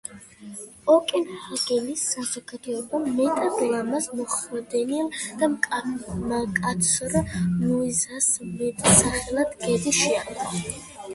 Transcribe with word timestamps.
კოპენჰაგენის 0.91 2.05
საზოგადოებამ 2.13 3.03
მეტად 3.19 3.59
ლამაზ, 3.73 4.07
მოხდენილ 4.21 5.11
და 5.43 5.49
მკაცრ 5.57 7.21
ლუიზას 7.65 8.31
მეტსახელად 8.55 9.57
„გედი“ 9.67 9.95
შეარქვა. 10.01 10.63